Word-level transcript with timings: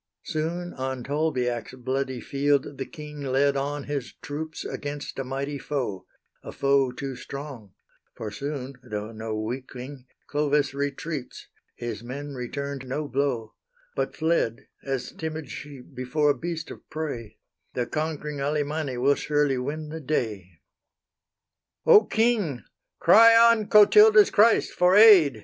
Soon 0.23 0.73
on 0.73 1.03
Tolbiac's 1.03 1.75
bloody 1.75 2.19
field 2.19 2.79
the 2.79 2.87
king 2.87 3.21
Led 3.21 3.55
on 3.55 3.83
his 3.83 4.13
troops 4.13 4.65
against 4.65 5.19
a 5.19 5.23
mighty 5.23 5.59
foe; 5.59 6.07
A 6.41 6.51
foe 6.51 6.91
too 6.91 7.15
strong; 7.15 7.75
for 8.15 8.31
soon, 8.31 8.73
though 8.81 9.11
no 9.11 9.39
weakling, 9.39 10.07
Clovis 10.25 10.73
retreats 10.73 11.49
his 11.75 12.01
men 12.03 12.33
returned 12.33 12.87
no 12.87 13.07
blow; 13.07 13.53
But 13.95 14.15
fled 14.15 14.67
as 14.83 15.11
timid 15.11 15.51
sheep 15.51 15.93
before 15.93 16.31
a 16.31 16.35
beast 16.35 16.71
of 16.71 16.81
prey; 16.89 17.37
The 17.75 17.85
conquering 17.85 18.39
Alemanni 18.41 18.97
will 18.97 19.13
surely 19.13 19.59
win 19.59 19.89
the 19.89 20.01
day. 20.01 20.61
"O 21.85 22.05
king! 22.05 22.63
cry 22.97 23.35
on 23.35 23.67
Clotilda's 23.67 24.31
Christ 24.31 24.71
for 24.71 24.95
aid!" 24.95 25.37